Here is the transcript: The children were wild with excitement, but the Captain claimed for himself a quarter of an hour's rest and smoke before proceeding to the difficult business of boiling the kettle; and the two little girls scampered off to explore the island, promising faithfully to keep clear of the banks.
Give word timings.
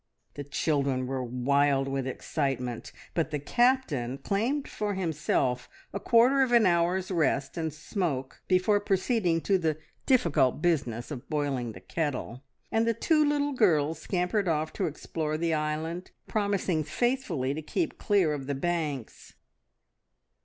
The 0.33 0.43
children 0.43 1.05
were 1.05 1.23
wild 1.23 1.87
with 1.87 2.07
excitement, 2.07 2.91
but 3.13 3.29
the 3.29 3.37
Captain 3.37 4.17
claimed 4.17 4.67
for 4.67 4.95
himself 4.95 5.69
a 5.93 5.99
quarter 5.99 6.41
of 6.41 6.51
an 6.51 6.65
hour's 6.65 7.11
rest 7.11 7.55
and 7.55 7.71
smoke 7.71 8.41
before 8.47 8.79
proceeding 8.79 9.41
to 9.41 9.59
the 9.59 9.77
difficult 10.07 10.59
business 10.59 11.11
of 11.11 11.29
boiling 11.29 11.73
the 11.73 11.79
kettle; 11.81 12.41
and 12.71 12.87
the 12.87 12.95
two 12.95 13.23
little 13.23 13.53
girls 13.53 13.99
scampered 13.99 14.47
off 14.47 14.73
to 14.73 14.87
explore 14.87 15.37
the 15.37 15.53
island, 15.53 16.09
promising 16.27 16.83
faithfully 16.83 17.53
to 17.53 17.61
keep 17.61 17.99
clear 17.99 18.33
of 18.33 18.47
the 18.47 18.55
banks. 18.55 19.35